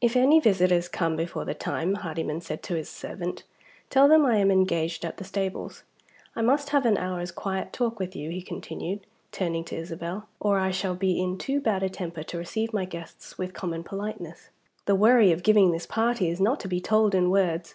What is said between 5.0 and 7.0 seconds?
at the stables. I must have an